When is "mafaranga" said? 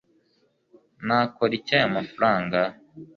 1.97-2.59